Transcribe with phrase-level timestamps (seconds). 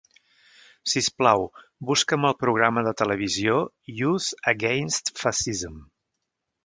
[0.93, 1.43] Sisplau,
[1.89, 3.59] busca'm el programa de televisió
[4.01, 5.77] Youth Against Fascism.